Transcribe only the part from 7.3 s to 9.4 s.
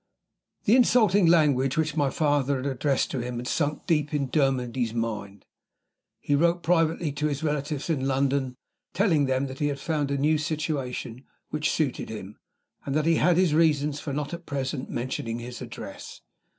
relatives in London, telling